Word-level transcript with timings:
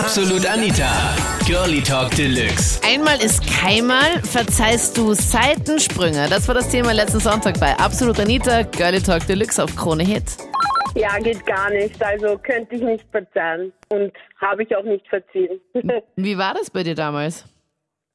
Absolut 0.00 0.44
Anita. 0.44 0.90
Girlie 1.46 1.80
Talk 1.80 2.10
Deluxe. 2.16 2.80
Einmal 2.84 3.16
ist 3.22 3.40
keinmal, 3.46 4.20
verzeihst 4.22 4.98
du 4.98 5.14
Seitensprünge. 5.14 6.26
Das 6.28 6.48
war 6.48 6.54
das 6.56 6.68
Thema 6.68 6.92
letzten 6.92 7.20
Sonntag 7.20 7.60
bei 7.60 7.72
Absolut 7.76 8.18
Anita, 8.18 8.62
Girlie 8.62 9.00
Talk 9.00 9.24
Deluxe 9.28 9.62
auf 9.62 9.76
Krone 9.76 10.02
Hit. 10.02 10.24
Ja, 10.96 11.16
geht 11.18 11.46
gar 11.46 11.70
nicht. 11.70 12.02
Also 12.02 12.36
könnte 12.38 12.74
ich 12.74 12.82
nicht 12.82 13.04
verzeihen. 13.12 13.72
Und 13.90 14.12
habe 14.40 14.64
ich 14.64 14.76
auch 14.76 14.82
nicht 14.82 15.06
verziehen. 15.06 15.60
Wie 16.16 16.36
war 16.36 16.54
das 16.54 16.70
bei 16.70 16.82
dir 16.82 16.96
damals? 16.96 17.44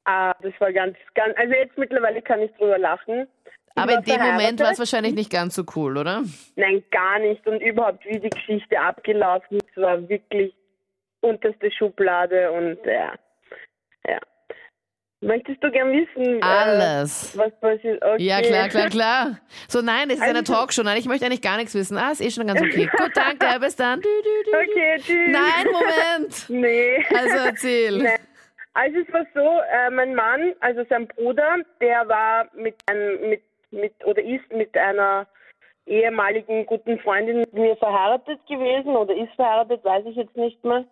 ah, 0.03 0.35
das 0.41 0.53
war 0.59 0.73
ganz, 0.73 0.97
ganz. 1.15 1.33
Also 1.37 1.53
jetzt 1.53 1.77
mittlerweile 1.77 2.21
kann 2.21 2.41
ich 2.41 2.51
drüber 2.57 2.77
lachen. 2.77 3.27
Aber 3.75 3.93
in 3.93 4.03
dem 4.03 4.21
Moment 4.21 4.59
war 4.59 4.71
es 4.71 4.79
wahrscheinlich 4.79 5.13
nicht 5.13 5.31
ganz 5.31 5.55
so 5.55 5.63
cool, 5.75 5.97
oder? 5.97 6.23
Nein, 6.57 6.83
gar 6.91 7.19
nicht. 7.19 7.45
Und 7.47 7.61
überhaupt, 7.61 8.05
wie 8.05 8.19
die 8.19 8.29
Geschichte 8.29 8.77
abgelaufen 8.77 9.57
ist, 9.57 9.77
war 9.77 10.09
wirklich 10.09 10.53
unterste 11.21 11.71
Schublade 11.71 12.51
und 12.51 12.77
ja. 12.85 13.13
ja. 14.07 14.19
Möchtest 15.21 15.61
du 15.61 15.69
gern 15.69 15.91
wissen, 15.91 16.41
Alles. 16.41 17.35
Äh, 17.35 17.39
was 17.39 17.59
passiert? 17.59 18.01
Okay. 18.01 18.23
Ja, 18.23 18.39
klar, 18.41 18.69
klar, 18.69 18.89
klar. 18.89 19.39
So, 19.67 19.81
nein, 19.81 20.09
es 20.09 20.15
ist 20.15 20.21
eine 20.21 20.39
Also- 20.39 20.53
Talkshow. 20.53 20.83
Nein, 20.83 20.97
ich 20.97 21.07
möchte 21.07 21.25
eigentlich 21.25 21.41
gar 21.41 21.57
nichts 21.57 21.75
wissen. 21.75 21.97
Ah, 21.97 22.11
ist 22.11 22.21
eh 22.21 22.31
schon 22.31 22.47
ganz 22.47 22.61
okay. 22.61 22.89
Gut, 22.97 23.11
danke, 23.15 23.45
bis 23.59 23.75
dann. 23.75 23.99
Du, 24.01 24.07
du, 24.07 24.51
du. 24.51 24.57
Okay, 24.57 24.95
tschüss. 24.99 25.29
Nein, 25.29 25.65
Moment. 25.71 26.45
Nee. 26.49 27.05
Also 27.13 27.35
erzähl. 27.47 27.97
Nee. 27.97 28.17
Also 28.73 28.99
es 28.99 29.11
war 29.13 29.25
so, 29.33 29.59
äh, 29.73 29.89
mein 29.89 30.15
Mann, 30.15 30.53
also 30.61 30.85
sein 30.89 31.05
Bruder, 31.07 31.57
der 31.81 32.07
war 32.07 32.47
mit 32.53 32.75
einem, 32.85 33.29
mit, 33.29 33.41
mit 33.71 33.93
oder 34.05 34.21
ist 34.23 34.49
mit 34.53 34.77
einer 34.77 35.27
ehemaligen 35.89 36.65
guten 36.65 36.99
Freundin 36.99 37.39
mit 37.39 37.53
mir 37.53 37.75
verheiratet 37.77 38.39
gewesen 38.47 38.95
oder 38.95 39.13
ist 39.15 39.33
verheiratet, 39.35 39.83
weiß 39.83 40.05
ich 40.05 40.15
jetzt 40.15 40.37
nicht 40.37 40.63
mehr. 40.63 40.85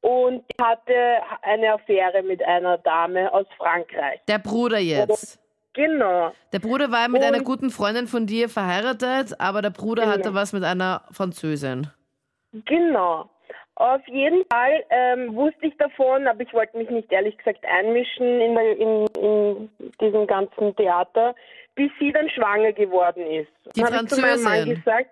Und 0.00 0.42
hatte 0.60 0.94
eine 1.42 1.74
Affäre 1.74 2.22
mit 2.24 2.42
einer 2.44 2.78
Dame 2.78 3.32
aus 3.32 3.46
Frankreich. 3.56 4.20
Der 4.26 4.38
Bruder 4.38 4.78
jetzt. 4.78 5.38
Genau. 5.74 6.32
Der 6.52 6.58
Bruder 6.58 6.90
war 6.90 7.08
mit 7.08 7.22
Und- 7.22 7.28
einer 7.28 7.42
guten 7.44 7.70
Freundin 7.70 8.06
von 8.08 8.26
dir 8.26 8.48
verheiratet, 8.48 9.38
aber 9.40 9.62
der 9.62 9.70
Bruder 9.70 10.02
Genau. 10.02 10.14
hatte 10.14 10.34
was 10.34 10.52
mit 10.52 10.64
einer 10.64 11.02
Französin. 11.12 11.86
Genau. 12.64 13.28
Auf 13.76 14.06
jeden 14.06 14.44
Fall 14.52 14.84
ähm, 14.90 15.34
wusste 15.34 15.66
ich 15.66 15.76
davon, 15.78 16.26
aber 16.26 16.40
ich 16.42 16.52
wollte 16.52 16.76
mich 16.76 16.90
nicht 16.90 17.10
ehrlich 17.10 17.38
gesagt 17.38 17.64
einmischen 17.64 18.40
in, 18.40 18.54
der, 18.54 18.76
in, 18.76 19.06
in 19.18 19.70
diesem 20.00 20.26
ganzen 20.26 20.76
Theater, 20.76 21.34
bis 21.74 21.90
sie 21.98 22.12
dann 22.12 22.28
schwanger 22.30 22.72
geworden 22.72 23.26
ist. 23.26 23.50
Die 23.74 23.80
Mann 23.80 23.92
Französin? 23.92 24.74
gesagt, 24.74 25.10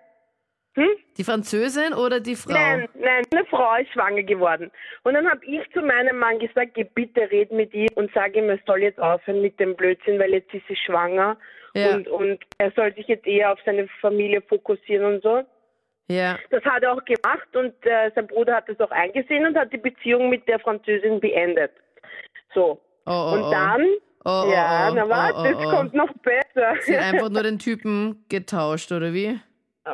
hm? 0.75 0.89
Die 1.17 1.23
Französin 1.23 1.93
oder 1.93 2.21
die 2.21 2.35
Frau? 2.35 2.53
Nein, 2.53 2.87
nein, 2.93 3.25
eine 3.31 3.45
Frau 3.45 3.75
ist 3.75 3.91
schwanger 3.91 4.23
geworden. 4.23 4.71
Und 5.03 5.15
dann 5.15 5.29
habe 5.29 5.43
ich 5.45 5.69
zu 5.73 5.81
meinem 5.81 6.17
Mann 6.17 6.39
gesagt, 6.39 6.75
geh 6.75 6.85
bitte 6.85 7.29
red 7.29 7.51
mit 7.51 7.73
ihr 7.73 7.89
und 7.95 8.09
sag 8.13 8.35
ihm, 8.35 8.49
er 8.49 8.59
soll 8.65 8.81
jetzt 8.81 8.99
aufhören 8.99 9.41
mit 9.41 9.59
dem 9.59 9.75
Blödsinn, 9.75 10.17
weil 10.17 10.31
jetzt 10.31 10.53
ist 10.53 10.65
sie 10.69 10.77
schwanger 10.77 11.35
Ja. 11.73 11.93
und, 11.95 12.07
und 12.07 12.39
er 12.57 12.71
soll 12.71 12.93
sich 12.95 13.07
jetzt 13.07 13.27
eher 13.27 13.51
auf 13.51 13.59
seine 13.65 13.87
Familie 13.99 14.41
fokussieren 14.41 15.15
und 15.15 15.23
so. 15.23 15.43
Ja. 16.07 16.37
Das 16.51 16.63
hat 16.63 16.83
er 16.83 16.93
auch 16.93 17.03
gemacht 17.03 17.53
und 17.53 17.73
äh, 17.85 18.11
sein 18.15 18.27
Bruder 18.27 18.55
hat 18.55 18.69
das 18.69 18.79
auch 18.79 18.91
eingesehen 18.91 19.45
und 19.45 19.57
hat 19.57 19.73
die 19.73 19.77
Beziehung 19.77 20.29
mit 20.29 20.47
der 20.47 20.59
Französin 20.59 21.19
beendet. 21.19 21.71
So. 22.53 22.79
Oh, 23.05 23.11
oh, 23.11 23.33
und 23.33 23.43
oh. 23.43 23.51
dann, 23.51 23.81
Oh, 23.81 24.10
oh, 24.25 24.51
ja, 24.51 24.89
oh, 24.89 24.95
na 24.95 25.05
oh, 25.05 25.09
warte, 25.09 25.55
oh, 25.55 25.59
es 25.59 25.65
oh. 25.65 25.69
kommt 25.69 25.93
noch 25.93 26.13
besser. 26.19 26.75
Sie 26.81 26.97
hat 26.97 27.13
einfach 27.13 27.29
nur 27.29 27.43
den 27.43 27.59
Typen 27.59 28.25
getauscht, 28.29 28.91
oder 28.91 29.13
wie? 29.13 29.39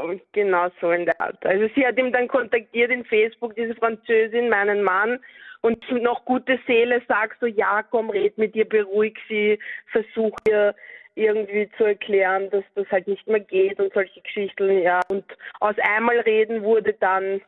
Und 0.03 0.21
Genau 0.33 0.67
so 0.81 0.91
in 0.91 1.05
der 1.05 1.19
Art. 1.21 1.45
Also 1.45 1.69
sie 1.73 1.87
hat 1.87 1.97
ihn 1.97 2.11
dann 2.11 2.27
kontaktiert 2.27 2.91
in 2.91 3.05
Facebook, 3.05 3.55
diese 3.55 3.73
Französin, 3.75 4.49
meinen 4.49 4.83
Mann, 4.83 5.19
und 5.61 5.83
noch 5.91 6.23
gute 6.25 6.59
Seele 6.67 7.01
sagt 7.07 7.39
so, 7.39 7.45
ja, 7.45 7.83
komm, 7.83 8.09
red 8.09 8.37
mit 8.37 8.55
ihr, 8.55 8.67
beruhig 8.67 9.17
sie, 9.27 9.59
versuch 9.91 10.35
ihr 10.47 10.75
irgendwie 11.15 11.69
zu 11.77 11.85
erklären, 11.85 12.49
dass 12.51 12.63
das 12.75 12.87
halt 12.91 13.07
nicht 13.07 13.27
mehr 13.27 13.39
geht 13.39 13.79
und 13.79 13.91
solche 13.93 14.21
Geschichten, 14.21 14.81
ja. 14.81 15.01
Und 15.09 15.25
aus 15.59 15.75
einmal 15.79 16.19
reden 16.19 16.63
wurde 16.63 16.93
dann 16.93 17.41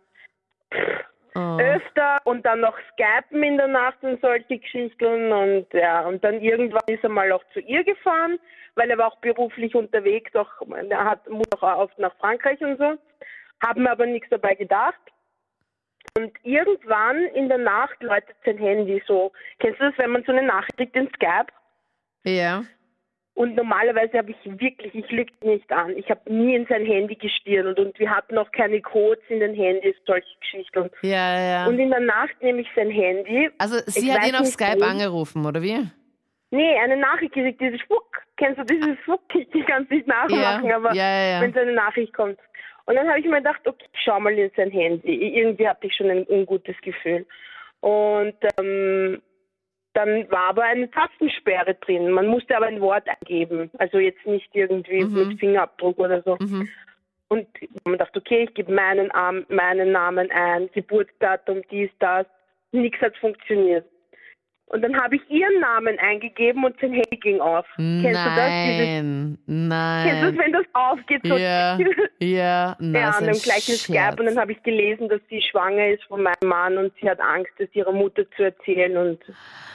Oh. 1.39 1.57
öfter 1.59 2.19
und 2.25 2.45
dann 2.45 2.59
noch 2.59 2.77
Skypen 2.91 3.44
in 3.44 3.57
der 3.57 3.67
Nacht 3.67 3.97
und 4.01 4.19
solche 4.22 4.59
Geschichten 4.59 5.31
und 5.31 5.67
ja, 5.73 6.01
und 6.01 6.23
dann 6.23 6.41
irgendwann 6.41 6.83
ist 6.88 7.03
er 7.03 7.09
mal 7.09 7.31
auch 7.31 7.44
zu 7.53 7.59
ihr 7.61 7.83
gefahren, 7.83 8.39
weil 8.75 8.89
er 8.89 8.97
war 8.97 9.07
auch 9.07 9.19
beruflich 9.19 9.73
unterwegs, 9.75 10.35
auch 10.35 10.50
er 10.72 11.05
hat 11.05 11.29
muss 11.29 11.47
auch 11.51 11.63
oft 11.63 11.97
nach 11.97 12.16
Frankreich 12.17 12.59
und 12.61 12.77
so, 12.77 12.97
haben 13.66 13.88
aber 13.88 14.05
nichts 14.05 14.29
dabei 14.29 14.55
gedacht. 14.55 15.00
Und 16.17 16.31
irgendwann 16.44 17.17
in 17.35 17.47
der 17.47 17.59
Nacht 17.59 18.01
läutet 18.01 18.35
sein 18.44 18.57
Handy 18.57 19.01
so. 19.06 19.31
Kennst 19.59 19.79
du 19.79 19.89
das, 19.89 19.97
wenn 19.97 20.11
man 20.11 20.23
so 20.23 20.31
eine 20.31 20.44
Nachricht 20.44 20.75
kriegt 20.77 20.95
in 20.95 21.07
Skype? 21.16 21.53
Ja. 22.23 22.63
Und 23.39 23.55
normalerweise 23.55 24.17
habe 24.17 24.31
ich 24.31 24.59
wirklich, 24.59 24.94
ich 24.94 25.09
lüge 25.11 25.31
nicht 25.44 25.72
an, 25.72 25.95
ich 25.95 26.09
habe 26.09 26.19
nie 26.29 26.55
in 26.55 26.66
sein 26.67 26.85
Handy 26.85 27.16
gestirnt 27.16 27.79
und 27.79 27.97
wir 27.97 28.09
hatten 28.13 28.38
auch 28.38 28.51
keine 28.51 28.81
Codes 28.81 29.23
in 29.29 29.39
den 29.39 29.53
Handys, 29.55 29.95
solche 30.05 30.27
Geschichten. 30.41 30.89
Ja, 31.03 31.39
ja. 31.39 31.66
Und 31.66 31.79
in 31.79 31.89
der 31.89 32.01
Nacht 32.01 32.35
nehme 32.41 32.59
ich 32.59 32.67
sein 32.75 32.89
Handy. 32.89 33.50
Also 33.57 33.77
sie 33.85 34.11
hat 34.11 34.27
ihn 34.27 34.35
auf 34.35 34.41
nicht, 34.41 34.51
Skype 34.55 34.81
warum. 34.81 34.91
angerufen, 34.91 35.45
oder 35.45 35.61
wie? 35.61 35.88
Nee, 36.51 36.77
eine 36.83 36.97
Nachricht 36.97 37.31
gekriegt, 37.31 37.61
dieses 37.61 37.79
Schwuck. 37.79 38.22
Kennst 38.35 38.59
du 38.59 38.66
dieses 38.66 39.00
Schwuck? 39.05 39.22
Ich 39.33 39.66
kann 39.67 39.83
es 39.83 39.89
nicht 39.89 40.06
nachmachen, 40.07 40.67
Ja, 40.67 40.75
aber 40.75 40.94
ja. 40.94 41.39
wenn 41.39 41.53
so 41.53 41.59
eine 41.61 41.71
Nachricht 41.71 42.11
kommt. 42.11 42.38
Und 42.88 42.95
dann 42.95 43.07
habe 43.07 43.21
ich 43.21 43.25
mir 43.25 43.38
gedacht, 43.38 43.66
okay, 43.66 43.85
schau 44.03 44.19
mal 44.19 44.38
in 44.38 44.51
sein 44.57 44.69
Handy. 44.69 45.38
Irgendwie 45.39 45.66
hatte 45.66 45.88
ich 45.88 45.95
schon 45.95 46.09
ein 46.09 46.25
ungutes 46.27 46.75
Gefühl. 46.81 47.25
Und 47.79 48.35
ähm, 48.59 49.21
dann 49.99 50.31
war 50.31 50.49
aber 50.49 50.63
eine 50.63 50.89
Tastensperre 50.89 51.75
drin. 51.75 52.11
Man 52.11 52.27
musste 52.27 52.55
aber 52.55 52.67
ein 52.67 52.79
Wort 52.79 53.03
eingeben. 53.07 53.69
Also 53.77 53.99
jetzt 53.99 54.25
nicht 54.25 54.49
irgendwie 54.53 55.03
Mhm. 55.03 55.27
mit 55.29 55.39
Fingerabdruck 55.39 55.99
oder 55.99 56.21
so. 56.21 56.37
Mhm. 56.39 56.69
Und 57.27 57.47
man 57.83 57.97
dachte, 57.97 58.19
okay, 58.19 58.45
ich 58.45 58.53
gebe 58.53 58.71
meinen, 58.73 59.11
meinen 59.49 59.91
Namen 59.91 60.31
ein, 60.31 60.69
Geburtsdatum, 60.73 61.61
dies, 61.69 61.89
das. 61.99 62.25
Nichts 62.71 63.01
hat 63.01 63.17
funktioniert. 63.17 63.85
Und 64.72 64.84
dann 64.84 64.96
habe 65.02 65.16
ich 65.16 65.22
ihren 65.30 65.59
Namen 65.59 65.97
eingegeben 66.00 66.63
und 66.63 66.80
sein 66.80 66.94
Handy 66.94 67.18
ging 67.18 67.41
auf. 67.41 67.66
Kennst 67.75 68.06
du 68.06 68.35
das? 68.35 68.52
Dieses, 68.68 69.38
Nein, 69.47 70.07
kennst 70.07 70.22
du 70.24 70.25
das, 70.28 70.35
nein. 70.35 70.38
wenn 70.38 70.53
das 70.53 70.66
aufgeht? 70.74 71.22
So 71.25 71.35
Ja, 71.38 71.78
ja, 72.19 72.75
na, 72.80 73.00
ja, 73.00 73.18
und 73.18 73.25
dann 73.25 73.35
gleich 73.40 73.68
in 73.68 73.75
Skype 73.75 74.16
und 74.19 74.25
dann 74.28 74.38
habe 74.40 74.52
ich 74.52 74.62
gelesen, 74.62 75.09
dass 75.09 75.22
sie 75.30 75.41
schwanger 75.41 75.88
ist 75.88 76.03
von 76.03 76.22
meinem 76.22 76.35
Mann 76.47 76.78
und 76.78 76.94
sie 77.02 77.09
hat 77.09 77.19
Angst, 77.19 77.52
das 77.57 77.68
ihrer 77.74 77.91
Mutter 77.91 78.24
zu 78.38 78.44
erzählen 78.44 78.96
und 78.96 79.19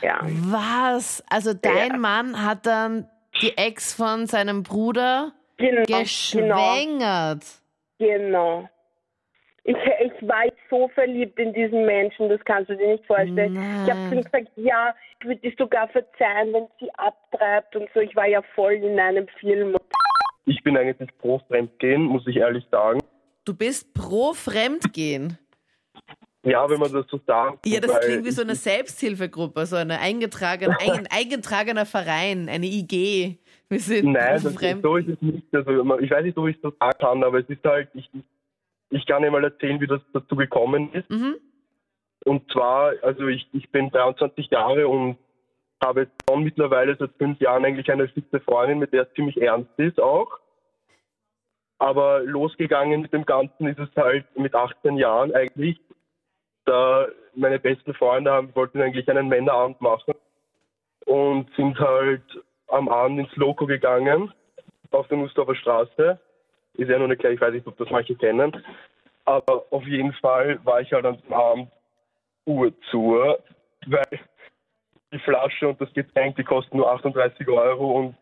ja. 0.00 0.20
Was? 0.22 1.24
Also 1.28 1.52
dein 1.54 1.90
Ja. 1.92 1.96
Mann 1.96 2.44
hat 2.44 2.64
dann 2.64 3.08
die 3.42 3.56
Ex 3.58 3.94
von 3.94 4.26
seinem 4.26 4.62
Bruder 4.62 5.32
Genau, 5.56 5.82
genau, 5.86 5.98
geschwängert. 6.00 7.44
genau. 7.98 8.68
Ich, 9.66 9.76
ich 9.76 10.28
war 10.28 10.44
so 10.68 10.88
verliebt 10.88 11.38
in 11.38 11.54
diesen 11.54 11.86
Menschen, 11.86 12.28
das 12.28 12.38
kannst 12.44 12.68
du 12.68 12.76
dir 12.76 12.92
nicht 12.92 13.06
vorstellen. 13.06 13.54
Ich 13.84 13.90
habe 13.90 14.08
zu 14.10 14.14
ihm 14.16 14.22
gesagt, 14.22 14.48
ja, 14.56 14.94
ich 15.18 15.26
würde 15.26 15.40
dir 15.40 15.54
sogar 15.58 15.88
verzeihen, 15.88 16.52
wenn 16.52 16.66
sie 16.78 16.90
abtreibt 16.96 17.74
und 17.74 17.88
so. 17.94 18.00
Ich 18.00 18.14
war 18.14 18.26
ja 18.26 18.42
voll 18.54 18.74
in 18.74 19.00
einem 19.00 19.26
Film. 19.40 19.74
Ich 20.44 20.62
bin 20.62 20.76
eigentlich 20.76 21.08
pro 21.18 21.38
Fremdgehen, 21.48 22.02
muss 22.02 22.26
ich 22.26 22.36
ehrlich 22.36 22.64
sagen. 22.70 23.00
Du 23.46 23.54
bist 23.54 23.94
pro 23.94 24.34
Fremdgehen. 24.34 25.38
Ja, 26.42 26.68
wenn 26.68 26.78
man 26.78 26.92
das 26.92 27.06
so 27.08 27.18
sagt. 27.26 27.66
Ja, 27.66 27.80
das 27.80 28.00
klingt 28.00 28.26
wie 28.26 28.30
so 28.32 28.42
eine 28.42 28.54
Selbsthilfegruppe, 28.54 29.64
so 29.64 29.76
eine 29.76 29.98
eingetragene, 29.98 30.76
ein 30.78 31.08
eingetragener 31.10 31.86
Verein, 31.86 32.50
eine 32.50 32.66
IG. 32.66 33.38
Wir 33.70 33.80
sind 33.80 34.12
Nein, 34.12 34.38
so 34.38 34.96
ist 34.96 35.08
es 35.08 35.22
nicht. 35.22 35.46
Also, 35.54 35.98
ich 36.00 36.10
weiß 36.10 36.22
nicht, 36.22 36.36
ob 36.36 36.48
ich 36.48 36.60
das 36.60 36.74
sagen 36.78 36.98
kann, 37.00 37.24
aber 37.24 37.38
es 37.38 37.48
ist 37.48 37.64
halt, 37.64 37.88
ich, 37.94 38.10
ich 38.94 39.06
kann 39.06 39.22
dir 39.22 39.30
mal 39.30 39.42
erzählen, 39.42 39.80
wie 39.80 39.86
das 39.86 40.00
dazu 40.12 40.36
gekommen 40.36 40.92
ist. 40.92 41.10
Mhm. 41.10 41.36
Und 42.24 42.50
zwar, 42.52 42.94
also 43.02 43.26
ich, 43.26 43.46
ich 43.52 43.68
bin 43.70 43.90
23 43.90 44.50
Jahre 44.50 44.88
und 44.88 45.18
habe 45.82 46.08
schon 46.28 46.44
mittlerweile 46.44 46.96
seit 46.96 47.10
fünf 47.18 47.40
Jahren 47.40 47.64
eigentlich 47.64 47.90
eine 47.90 48.08
fixe 48.08 48.40
Freundin, 48.40 48.78
mit 48.78 48.92
der 48.92 49.02
es 49.02 49.12
ziemlich 49.14 49.40
ernst 49.40 49.70
ist 49.78 50.00
auch. 50.00 50.38
Aber 51.78 52.20
losgegangen 52.20 53.02
mit 53.02 53.12
dem 53.12 53.26
Ganzen 53.26 53.66
ist 53.66 53.80
es 53.80 53.90
halt 53.96 54.24
mit 54.38 54.54
18 54.54 54.96
Jahren 54.96 55.34
eigentlich. 55.34 55.78
Da 56.64 57.06
meine 57.34 57.58
besten 57.58 57.94
Freunde 57.94 58.30
haben, 58.30 58.54
wollten 58.54 58.80
eigentlich 58.80 59.08
einen 59.10 59.28
Männerabend 59.28 59.80
machen 59.80 60.14
und 61.04 61.50
sind 61.56 61.78
halt 61.80 62.22
am 62.68 62.88
Abend 62.88 63.18
ins 63.18 63.36
Loco 63.36 63.66
gegangen 63.66 64.32
auf 64.92 65.08
der 65.08 65.18
Nussdorfer 65.18 65.56
Straße. 65.56 66.20
Ist 66.76 66.88
ja 66.88 66.98
nur 66.98 67.06
eine 67.06 67.16
kleine, 67.16 67.36
ich 67.36 67.40
weiß 67.40 67.52
nicht, 67.52 67.66
ob 67.66 67.76
das 67.76 67.90
manche 67.90 68.14
kennen. 68.16 68.52
Aber 69.24 69.64
auf 69.70 69.84
jeden 69.84 70.12
Fall 70.14 70.58
war 70.64 70.80
ich 70.80 70.92
halt 70.92 71.06
am 71.06 71.18
Abend 71.30 71.68
Uhr 72.46 72.72
zu, 72.90 73.16
weil 73.86 74.20
die 75.12 75.18
Flasche 75.20 75.68
und 75.68 75.80
das 75.80 75.92
Getränk, 75.94 76.36
die 76.36 76.44
kosten 76.44 76.76
nur 76.76 76.90
38 76.92 77.46
Euro 77.48 77.98
und 78.00 78.16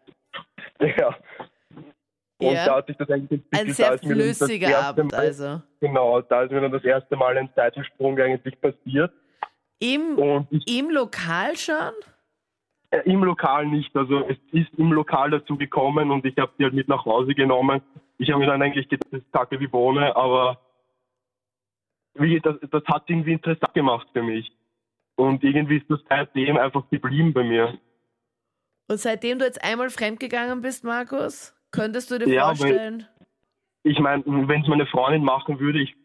ja. 0.99 1.17
Und 2.39 2.53
Ja. 2.55 2.67
da 2.67 2.77
hat 2.77 2.87
sich 2.89 2.97
das 2.97 3.09
eigentlich 3.09 3.41
entwickelt. 3.41 3.69
Ein 3.69 3.73
sehr 3.73 3.99
flüssiger 3.99 4.79
Abend, 4.85 5.13
Mal- 5.13 5.19
also. 5.21 5.63
Genau, 5.81 6.21
da 6.23 6.43
ist 6.43 6.51
mir 6.53 6.61
dann 6.61 6.73
das 6.73 6.85
erste 6.85 7.17
Mal 7.17 7.37
ein 7.39 7.49
Seitensprung 7.57 8.19
eigentlich 8.21 8.61
passiert. 8.61 9.13
Im, 9.81 10.47
ich, 10.51 10.79
Im 10.79 10.91
Lokal 10.91 11.57
schon? 11.57 11.93
äh, 12.91 12.99
im 13.11 13.25
Lokal 13.25 13.67
nicht. 13.67 13.95
Also 13.97 14.25
es 14.29 14.37
ist 14.53 14.73
im 14.77 14.93
Lokal 14.93 15.31
dazu 15.31 15.57
gekommen 15.57 16.11
und 16.13 16.25
ich 16.25 16.37
habe 16.39 16.53
sie 16.59 16.65
halt 16.65 16.75
mit 16.75 16.87
nach 16.89 17.05
Hause 17.05 17.35
genommen. 17.35 17.81
Ich 18.23 18.31
habe 18.31 18.39
mir 18.39 18.47
dann 18.47 18.63
eigentlich 18.63 18.89
gedacht, 18.89 19.13
das 19.13 19.21
ist 19.21 19.33
Kacke 19.33 19.59
wie 19.59 19.67
Bohne, 19.67 20.15
aber 20.15 20.61
wie, 22.15 22.39
das, 22.39 22.55
das 22.71 22.85
hat 22.85 23.11
irgendwie 23.11 23.33
interessant 23.33 23.75
gemacht 23.75 24.07
für 24.13 24.23
mich. 24.23 24.53
Und 25.17 25.43
irgendwie 25.43 25.79
ist 25.79 25.91
das 25.91 25.99
seitdem 26.09 26.57
einfach 26.57 26.89
geblieben 26.89 27.33
bei 27.33 27.43
mir. 27.43 27.77
Und 28.89 28.99
seitdem 28.99 29.41
du 29.41 29.45
jetzt 29.45 29.65
einmal 29.65 29.91
fremdgegangen 29.91 30.61
bist, 30.61 30.85
Markus, 30.85 31.53
könntest 31.73 32.13
du 32.13 32.21
dir 32.21 32.29
Ja, 32.29 32.45
vorstellen? 32.45 33.09
Ich 33.83 33.99
meine, 33.99 34.23
wenn 34.25 34.63
es 34.63 34.69
meine 34.69 34.87
Freundin 34.87 35.25
machen 35.25 35.59
würde, 35.59 35.81
ich, 35.81 35.97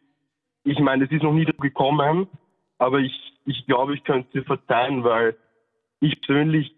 ich 0.64 0.80
meine, 0.80 1.06
es 1.06 1.12
ist 1.12 1.22
noch 1.22 1.34
nie 1.34 1.46
dazu 1.46 1.62
gekommen, 1.62 2.28
aber 2.80 2.98
ich, 2.98 3.14
ich 3.46 3.64
glaube, 3.68 3.94
ich 3.94 4.04
könnte 4.04 4.28
sie 4.34 4.44
verzeihen, 4.44 5.04
weil 5.04 5.38
ich 6.00 6.20
persönlich, 6.22 6.74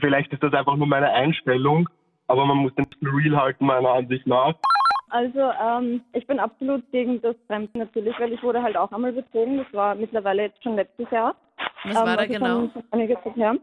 vielleicht 0.00 0.32
ist 0.32 0.44
das 0.44 0.54
einfach 0.54 0.76
nur 0.76 0.86
meine 0.86 1.10
Einstellung, 1.10 1.88
aber 2.32 2.46
man 2.46 2.58
muss 2.58 2.74
den 2.74 2.86
Real 3.02 3.36
halten, 3.36 3.66
meiner 3.66 3.90
Ansicht 3.90 4.26
nach. 4.26 4.54
Also 5.10 5.52
ähm, 5.62 6.00
ich 6.14 6.26
bin 6.26 6.40
absolut 6.40 6.90
gegen 6.90 7.20
das 7.20 7.36
Fremden 7.46 7.78
natürlich, 7.78 8.18
weil 8.18 8.32
ich 8.32 8.42
wurde 8.42 8.62
halt 8.62 8.78
auch 8.78 8.90
einmal 8.90 9.12
betrogen. 9.12 9.58
Das 9.58 9.66
war 9.74 9.94
mittlerweile 9.94 10.44
jetzt 10.44 10.62
schon 10.62 10.76
letztes 10.76 11.10
Jahr. 11.10 11.36
Was 11.84 11.96
war 11.96 12.06
da 12.06 12.14
also 12.14 12.32
genau? 12.32 12.70
Schon, 12.90 13.34
her. 13.34 13.56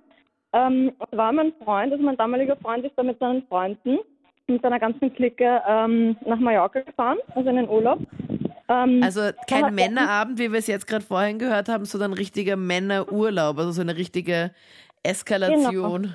Ähm, 0.54 0.92
es 1.00 1.18
war 1.18 1.31
mein 1.31 1.51
Freund, 1.63 1.92
also 1.92 2.04
mein 2.04 2.18
damaliger 2.18 2.56
Freund 2.57 2.86
ist 2.86 2.94
da 2.95 3.04
mit 3.04 3.18
seinen 3.19 3.44
Freunden, 3.48 3.98
mit 4.48 4.62
seiner 4.62 4.80
ganzen 4.80 5.13
Clique 5.16 5.62
ähm, 5.68 6.16
nach 6.25 6.39
Mallorca 6.39 6.81
gefahren, 6.81 7.18
also 7.33 7.50
in 7.50 7.56
den 7.56 7.69
Urlaub. 7.69 8.00
Ähm, 8.68 9.01
Also 9.04 9.31
kein 9.48 9.74
Männerabend, 9.74 10.38
wie 10.38 10.51
wir 10.51 10.60
es 10.60 10.68
jetzt 10.68 10.86
gerade 10.86 11.04
vorhin 11.04 11.39
gehört 11.39 11.68
haben, 11.69 11.86
sondern 11.86 12.12
ein 12.12 12.18
richtiger 12.18 12.57
Männerurlaub, 12.57 13.57
also 13.57 13.71
so 13.71 13.81
eine 13.81 13.95
richtige 13.95 14.51
Eskalation. 15.01 16.13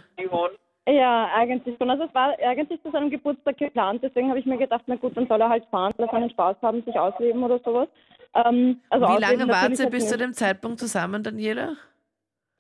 Ja, 0.87 1.31
eigentlich 1.35 1.77
schon. 1.79 1.89
Also 1.91 2.05
es 2.05 2.15
war 2.15 2.35
eigentlich 2.47 2.83
zu 2.83 2.91
seinem 2.91 3.09
Geburtstag 3.09 3.57
geplant, 3.57 4.03
deswegen 4.03 4.29
habe 4.29 4.39
ich 4.39 4.45
mir 4.45 4.59
gedacht, 4.59 4.83
na 4.87 4.97
gut, 4.97 5.17
dann 5.17 5.27
soll 5.27 5.41
er 5.41 5.49
halt 5.49 5.65
fahren, 5.71 5.95
soll 5.97 6.07
er 6.07 6.13
seinen 6.13 6.31
Spaß 6.31 6.57
haben, 6.61 6.83
sich 6.83 6.99
ausleben 6.99 7.43
oder 7.43 7.59
sowas. 7.61 7.89
Ähm, 8.35 8.81
also 8.91 9.07
Wie 9.09 9.19
lange 9.21 9.49
wart 9.49 9.71
ihr 9.71 9.77
jetzt 9.85 9.91
bis 9.91 10.09
zu 10.09 10.19
dem 10.19 10.35
Zeitpunkt 10.35 10.79
zusammen, 10.81 11.23
Daniela? 11.23 11.77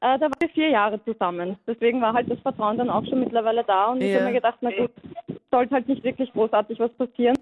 Äh, 0.01 0.19
da 0.19 0.23
waren 0.23 0.33
wir 0.39 0.49
vier 0.51 0.71
Jahre 0.71 1.03
zusammen. 1.05 1.57
Deswegen 1.67 2.01
war 2.01 2.15
halt 2.15 2.31
das 2.31 2.39
Vertrauen 2.41 2.79
dann 2.79 2.89
auch 2.91 3.05
schon 3.07 3.21
mittlerweile 3.21 3.63
da 3.65 3.87
und 3.87 4.01
ich 4.01 4.11
Ja. 4.11 4.21
habe 4.21 4.27
mir 4.27 4.35
gedacht, 4.35 4.59
na 4.63 4.71
gut, 4.71 4.91
sollte 5.51 5.75
halt 5.75 5.89
nicht 5.89 6.03
wirklich 6.03 6.33
großartig 6.33 6.79
was 6.79 6.93
passieren. 6.93 7.37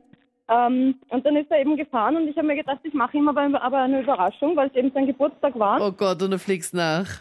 Ähm, 0.49 0.97
und 1.09 1.25
dann 1.25 1.37
ist 1.37 1.51
er 1.51 1.61
eben 1.61 1.77
gefahren 1.77 2.17
und 2.17 2.27
ich 2.27 2.37
habe 2.37 2.49
mir 2.49 2.57
gedacht, 2.57 2.81
ich 2.83 2.95
mache 2.95 3.17
ihm 3.17 3.29
aber, 3.29 3.63
aber 3.63 3.79
eine 3.79 4.01
Überraschung, 4.03 4.57
weil 4.57 4.69
es 4.69 4.75
eben 4.75 4.91
sein 4.93 5.07
Geburtstag 5.07 5.57
war. 5.59 5.81
Oh 5.81 5.93
Gott, 5.93 6.21
und 6.23 6.33
du 6.33 6.39
fliegst 6.39 6.75
nach. 6.75 7.21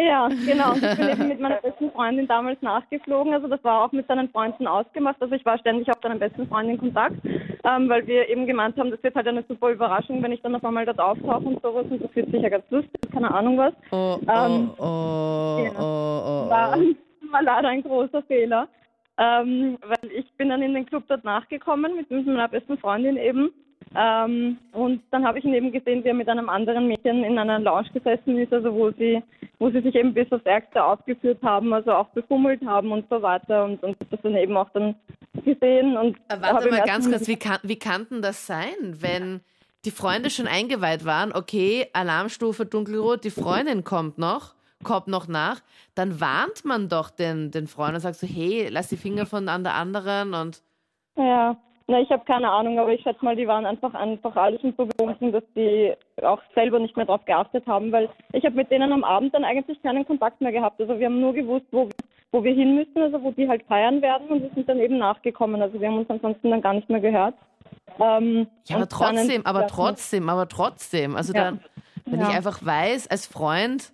Ja, 0.00 0.28
genau. 0.28 0.72
Ich 0.80 0.96
bin 0.96 1.08
eben 1.08 1.28
mit 1.28 1.40
meiner 1.40 1.56
besten 1.56 1.90
Freundin 1.90 2.26
damals 2.26 2.60
nachgeflogen. 2.62 3.34
Also 3.34 3.48
das 3.48 3.62
war 3.64 3.84
auch 3.84 3.92
mit 3.92 4.06
seinen 4.06 4.30
Freunden 4.30 4.66
ausgemacht. 4.66 5.16
Also 5.20 5.34
ich 5.34 5.44
war 5.44 5.58
ständig 5.58 5.90
auf 5.90 5.98
seinen 6.02 6.18
besten 6.18 6.48
Freund 6.48 6.70
in 6.70 6.78
Kontakt, 6.78 7.16
ähm, 7.64 7.88
weil 7.88 8.06
wir 8.06 8.28
eben 8.28 8.46
gemeint 8.46 8.78
haben, 8.78 8.90
das 8.90 9.02
wird 9.02 9.14
halt 9.14 9.28
eine 9.28 9.44
super 9.48 9.70
Überraschung, 9.70 10.22
wenn 10.22 10.32
ich 10.32 10.40
dann 10.42 10.54
auf 10.54 10.64
einmal 10.64 10.86
dort 10.86 11.00
auftauche 11.00 11.44
und 11.44 11.62
sowas. 11.62 11.86
Und 11.90 12.02
das 12.02 12.14
wird 12.14 12.30
sicher 12.30 12.50
ganz 12.50 12.64
lustig, 12.70 13.00
keine 13.12 13.30
Ahnung 13.30 13.58
was. 13.58 13.74
Oh, 13.90 14.18
oh, 14.26 14.30
Ähm, 14.30 14.70
oh, 14.78 15.64
ja. 15.64 15.72
oh, 15.78 16.46
oh, 16.46 16.50
War, 16.50 16.78
oh. 16.78 17.30
war 17.32 17.42
leider 17.42 17.68
ein 17.68 17.82
großer 17.82 18.22
Fehler. 18.22 18.68
Ähm, 19.18 19.76
weil 19.82 20.10
ich 20.12 20.32
bin 20.38 20.48
dann 20.48 20.62
in 20.62 20.72
den 20.72 20.86
Club 20.86 21.04
dort 21.08 21.24
nachgekommen 21.24 21.94
mit, 21.94 22.10
mit 22.10 22.26
meiner 22.26 22.48
besten 22.48 22.78
Freundin 22.78 23.18
eben. 23.18 23.52
Ähm, 23.94 24.58
und 24.72 25.02
dann 25.10 25.26
habe 25.26 25.38
ich 25.38 25.44
ihn 25.44 25.54
eben 25.54 25.72
gesehen, 25.72 26.04
wie 26.04 26.08
er 26.08 26.14
mit 26.14 26.28
einem 26.28 26.48
anderen 26.48 26.86
Mädchen 26.86 27.24
in 27.24 27.38
einer 27.38 27.58
Lounge 27.58 27.90
gesessen 27.92 28.38
ist, 28.38 28.52
also 28.52 28.72
wo 28.72 28.92
sie, 28.92 29.20
wo 29.58 29.68
sie 29.70 29.80
sich 29.80 29.94
eben 29.96 30.14
bis 30.14 30.30
aufs 30.30 30.44
Ärgste 30.44 30.84
aufgeführt 30.84 31.42
haben, 31.42 31.72
also 31.72 31.92
auch 31.92 32.08
befummelt 32.10 32.64
haben 32.64 32.92
und 32.92 33.06
so 33.10 33.20
weiter. 33.20 33.64
Und, 33.64 33.82
und 33.82 33.96
das 34.10 34.20
dann 34.22 34.36
eben 34.36 34.56
auch 34.56 34.70
dann 34.70 34.94
gesehen 35.44 35.96
und 35.96 36.18
Warte 36.28 36.70
mal 36.70 36.82
ganz 36.82 37.10
kurz, 37.10 37.26
wie 37.26 37.36
kann, 37.36 37.58
wie 37.62 37.78
kann 37.78 38.06
denn 38.10 38.22
das 38.22 38.46
sein, 38.46 38.68
wenn 39.00 39.40
die 39.84 39.90
Freunde 39.90 40.30
schon 40.30 40.46
eingeweiht 40.46 41.04
waren, 41.04 41.32
okay, 41.32 41.88
Alarmstufe 41.92 42.66
dunkelrot, 42.66 43.24
die 43.24 43.30
Freundin 43.30 43.82
kommt 43.82 44.18
noch, 44.18 44.54
kommt 44.84 45.08
noch 45.08 45.26
nach, 45.26 45.62
dann 45.94 46.20
warnt 46.20 46.64
man 46.64 46.88
doch 46.88 47.10
den, 47.10 47.50
den 47.50 47.66
Freund 47.66 47.94
und 47.94 48.00
sagt 48.00 48.16
so, 48.16 48.26
hey, 48.26 48.68
lass 48.70 48.88
die 48.88 48.96
Finger 48.96 49.26
von 49.26 49.48
an 49.48 49.64
der 49.64 49.74
anderen 49.74 50.34
und 50.34 50.62
Ja, 51.16 51.56
na, 51.90 52.00
ich 52.00 52.10
habe 52.10 52.24
keine 52.24 52.48
Ahnung, 52.48 52.78
aber 52.78 52.92
ich 52.92 53.02
schätze 53.02 53.24
mal, 53.24 53.34
die 53.36 53.46
waren 53.48 53.66
einfach 53.66 53.92
einfach 53.94 54.34
alle 54.36 54.58
schon 54.60 54.72
so 54.76 54.86
betrunken, 54.86 55.32
dass 55.32 55.42
die 55.56 55.92
auch 56.22 56.40
selber 56.54 56.78
nicht 56.78 56.96
mehr 56.96 57.06
darauf 57.06 57.24
geachtet 57.24 57.66
haben, 57.66 57.90
weil 57.92 58.08
ich 58.32 58.44
habe 58.44 58.56
mit 58.56 58.70
denen 58.70 58.92
am 58.92 59.04
Abend 59.04 59.34
dann 59.34 59.44
eigentlich 59.44 59.82
keinen 59.82 60.06
Kontakt 60.06 60.40
mehr 60.40 60.52
gehabt. 60.52 60.80
Also 60.80 60.98
wir 60.98 61.06
haben 61.06 61.20
nur 61.20 61.34
gewusst, 61.34 61.66
wo, 61.72 61.88
wo 62.32 62.44
wir 62.44 62.54
hin 62.54 62.76
müssen, 62.76 62.98
also 62.98 63.22
wo 63.22 63.32
die 63.32 63.48
halt 63.48 63.64
feiern 63.64 64.00
werden 64.02 64.28
und 64.28 64.42
wir 64.42 64.50
sind 64.54 64.68
dann 64.68 64.78
eben 64.78 64.98
nachgekommen. 64.98 65.60
Also 65.60 65.80
wir 65.80 65.88
haben 65.88 65.98
uns 65.98 66.10
ansonsten 66.10 66.50
dann 66.50 66.62
gar 66.62 66.74
nicht 66.74 66.88
mehr 66.88 67.00
gehört. 67.00 67.34
Ähm, 68.00 68.46
Ja, 68.66 68.76
aber 68.76 68.88
trotzdem, 68.88 69.44
aber 69.44 69.66
trotzdem, 69.66 70.28
aber 70.28 70.48
trotzdem. 70.48 71.16
Also 71.16 71.32
Ja. 71.32 71.44
dann, 71.44 71.60
wenn 72.06 72.20
Ja. 72.20 72.28
ich 72.28 72.34
einfach 72.36 72.64
weiß, 72.64 73.08
als 73.10 73.26
Freund, 73.26 73.92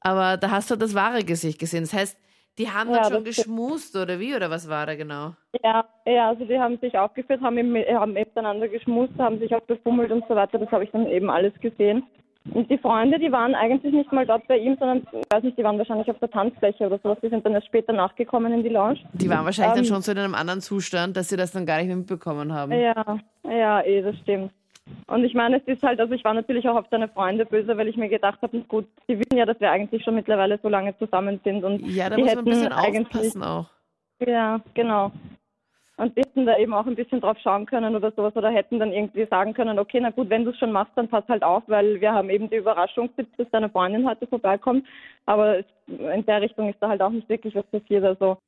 aber 0.00 0.36
da 0.36 0.50
hast 0.50 0.70
du 0.70 0.76
das 0.76 0.94
wahre 0.94 1.24
Gesicht 1.24 1.58
gesehen. 1.58 1.84
Das 1.84 1.94
heißt, 1.94 2.18
die 2.58 2.70
haben 2.70 2.90
Ja, 2.90 3.02
dann 3.02 3.12
schon 3.12 3.24
geschmust 3.24 3.96
oder 3.96 4.20
wie 4.20 4.34
oder 4.34 4.50
was 4.50 4.68
war 4.68 4.86
da 4.86 4.94
genau? 4.94 5.32
Ja, 5.62 5.84
ja, 6.06 6.28
also 6.28 6.44
die 6.44 6.58
haben 6.58 6.78
sich 6.78 6.96
aufgeführt, 6.96 7.40
haben, 7.40 7.56
haben 7.58 8.12
miteinander 8.12 8.68
geschmust, 8.68 9.12
haben 9.18 9.38
sich 9.38 9.54
auch 9.54 9.62
befummelt 9.62 10.10
und 10.12 10.24
so 10.28 10.34
weiter. 10.34 10.58
Das 10.58 10.70
habe 10.70 10.84
ich 10.84 10.90
dann 10.90 11.06
eben 11.06 11.30
alles 11.30 11.52
gesehen. 11.60 12.04
Und 12.52 12.70
die 12.70 12.76
Freunde, 12.76 13.18
die 13.18 13.32
waren 13.32 13.54
eigentlich 13.54 13.94
nicht 13.94 14.12
mal 14.12 14.26
dort 14.26 14.46
bei 14.48 14.58
ihm, 14.58 14.76
sondern, 14.78 14.98
ich 15.12 15.26
weiß 15.30 15.42
nicht, 15.44 15.56
die 15.56 15.64
waren 15.64 15.78
wahrscheinlich 15.78 16.10
auf 16.10 16.18
der 16.18 16.30
Tanzfläche 16.30 16.86
oder 16.86 16.98
sowas. 16.98 17.16
Die 17.22 17.30
sind 17.30 17.44
dann 17.46 17.54
erst 17.54 17.68
später 17.68 17.94
nachgekommen 17.94 18.52
in 18.52 18.62
die 18.62 18.68
Lounge. 18.68 18.98
Die 19.14 19.30
waren 19.30 19.46
wahrscheinlich 19.46 19.74
dann 19.74 19.84
Ähm, 19.84 19.88
schon 19.88 20.02
so 20.02 20.12
in 20.12 20.18
einem 20.18 20.34
anderen 20.34 20.60
Zustand, 20.60 21.16
dass 21.16 21.30
sie 21.30 21.38
das 21.38 21.52
dann 21.52 21.64
gar 21.64 21.78
nicht 21.78 21.86
mehr 21.86 21.96
mitbekommen 21.96 22.52
haben. 22.52 22.72
Ja, 22.72 23.18
ja, 23.44 23.80
eh, 23.80 24.02
das 24.02 24.14
stimmt. 24.18 24.52
Und 25.06 25.24
ich 25.24 25.34
meine, 25.34 25.58
es 25.58 25.62
ist 25.66 25.82
halt, 25.82 26.00
also 26.00 26.14
ich 26.14 26.24
war 26.24 26.34
natürlich 26.34 26.68
auch 26.68 26.76
auf 26.76 26.86
seine 26.90 27.08
Freunde 27.08 27.46
böse, 27.46 27.76
weil 27.76 27.88
ich 27.88 27.96
mir 27.96 28.08
gedacht 28.08 28.38
habe, 28.42 28.60
gut, 28.60 28.86
die 29.08 29.18
wissen 29.18 29.36
ja, 29.36 29.46
dass 29.46 29.60
wir 29.60 29.70
eigentlich 29.70 30.02
schon 30.04 30.14
mittlerweile 30.14 30.58
so 30.62 30.68
lange 30.68 30.96
zusammen 30.98 31.40
sind 31.44 31.64
und 31.64 31.80
Ja, 31.86 32.10
da 32.10 32.16
die 32.16 32.22
muss 32.22 32.34
man 32.34 32.38
ein 32.38 32.44
bisschen 32.44 32.62
hätten 32.64 32.74
eigentlich 32.74 33.06
aufpassen 33.06 33.42
auch. 33.42 33.66
Ja, 34.26 34.60
genau. 34.74 35.10
Und 35.96 36.16
die 36.16 36.22
hätten 36.22 36.44
da 36.44 36.58
eben 36.58 36.74
auch 36.74 36.86
ein 36.86 36.96
bisschen 36.96 37.20
drauf 37.20 37.36
schauen 37.42 37.66
können 37.66 37.94
oder 37.94 38.10
sowas 38.12 38.34
oder 38.34 38.50
hätten 38.50 38.80
dann 38.80 38.92
irgendwie 38.92 39.26
sagen 39.26 39.54
können, 39.54 39.78
okay, 39.78 40.00
na 40.00 40.10
gut, 40.10 40.28
wenn 40.28 40.44
du 40.44 40.50
es 40.50 40.58
schon 40.58 40.72
machst, 40.72 40.92
dann 40.96 41.08
pass 41.08 41.24
halt 41.28 41.44
auf, 41.44 41.62
weil 41.68 42.00
wir 42.00 42.12
haben 42.12 42.30
eben 42.30 42.50
die 42.50 42.56
Überraschung, 42.56 43.10
dass 43.16 43.46
deine 43.52 43.70
Freundin 43.70 44.08
heute 44.08 44.26
vorbeikommt. 44.26 44.84
Aber 45.24 45.58
in 45.86 46.26
der 46.26 46.40
Richtung 46.40 46.68
ist 46.68 46.78
da 46.80 46.88
halt 46.88 47.00
auch 47.00 47.10
nicht 47.10 47.28
wirklich 47.28 47.54
was 47.54 47.66
passiert. 47.66 48.04
Also 48.04 48.38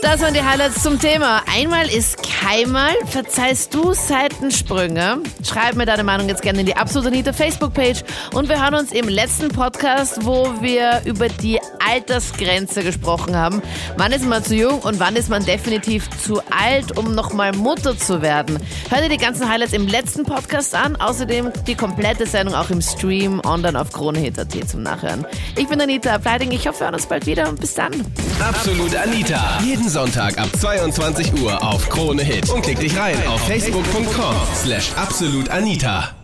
Das 0.00 0.22
waren 0.22 0.32
die 0.32 0.42
Highlights 0.42 0.82
zum 0.82 0.98
Thema. 0.98 1.42
Einmal 1.54 1.86
ist 1.86 2.22
keinmal. 2.46 2.94
Verzeihst 3.06 3.74
du 3.74 3.92
Seitensprünge? 3.92 5.18
Schreib 5.42 5.74
mir 5.74 5.86
deine 5.86 6.04
Meinung 6.04 6.28
jetzt 6.28 6.42
gerne 6.42 6.60
in 6.60 6.66
die 6.66 6.76
Absolut 6.76 7.08
Anita 7.08 7.32
Facebook-Page. 7.32 8.04
Und 8.34 8.48
wir 8.48 8.62
hören 8.62 8.74
uns 8.74 8.92
im 8.92 9.08
letzten 9.08 9.48
Podcast, 9.48 10.24
wo 10.24 10.48
wir 10.60 11.02
über 11.04 11.28
die 11.28 11.58
Altersgrenze 11.84 12.82
gesprochen 12.82 13.36
haben. 13.36 13.62
Wann 13.96 14.12
ist 14.12 14.24
man 14.24 14.44
zu 14.44 14.54
jung 14.54 14.80
und 14.80 15.00
wann 15.00 15.16
ist 15.16 15.28
man 15.28 15.44
definitiv 15.44 16.08
zu 16.24 16.40
alt, 16.50 16.96
um 16.96 17.14
nochmal 17.14 17.52
Mutter 17.52 17.98
zu 17.98 18.22
werden? 18.22 18.58
Hör 18.90 19.02
dir 19.02 19.08
die 19.08 19.16
ganzen 19.16 19.48
Highlights 19.48 19.72
im 19.72 19.88
letzten 19.88 20.24
Podcast 20.24 20.74
an. 20.74 20.96
Außerdem 20.96 21.52
die 21.66 21.74
komplette 21.74 22.26
Sendung 22.26 22.54
auch 22.54 22.70
im 22.70 22.80
Stream 22.80 23.40
online 23.44 23.80
auf 23.80 23.92
KroneHit.at 23.92 24.68
zum 24.68 24.82
Nachhören. 24.82 25.26
Ich 25.56 25.68
bin 25.68 25.80
Anita 25.80 26.14
Ableiting. 26.14 26.52
Ich 26.52 26.66
hoffe, 26.68 26.80
wir 26.80 26.86
hören 26.86 26.94
uns 26.94 27.06
bald 27.06 27.26
wieder 27.26 27.48
und 27.48 27.60
bis 27.60 27.74
dann. 27.74 27.92
Absolut 28.40 28.94
Anita. 28.94 29.58
Jeden 29.64 29.88
Sonntag 29.88 30.38
ab 30.38 30.48
22 30.58 31.42
Uhr 31.42 31.62
auf 31.62 31.88
Krone 31.88 32.22
Hit. 32.22 32.35
Und 32.54 32.62
klick 32.62 32.78
dich 32.80 32.96
rein 32.96 33.16
auf 33.26 33.40
facebook.com 33.46 34.34
slash 34.54 34.92
absolutanita. 34.96 36.15